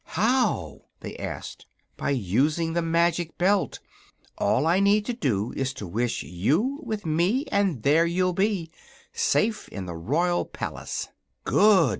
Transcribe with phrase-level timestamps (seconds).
[0.17, 1.67] "How?" they asked.
[1.95, 3.77] "By using the Magic Belt.
[4.35, 8.71] All I need do is to wish you with me, and there you'll be
[9.13, 11.09] safe in the royal palace!"
[11.43, 11.89] "Good!"